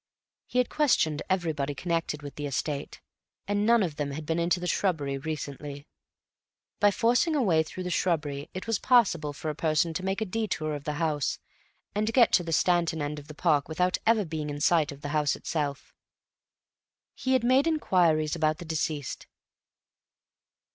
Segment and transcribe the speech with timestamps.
[0.47, 2.99] He had questioned everybody connected with the estate,
[3.47, 5.85] and none of them had been into the shrubbery recently.
[6.79, 10.19] By forcing a way through the shrubbery it was possible for a person to make
[10.19, 11.37] a detour of the house
[11.93, 15.01] and get to the Stanton end of the park without ever being in sight of
[15.01, 15.93] the house itself.
[17.13, 19.27] He had made inquiries about the deceased.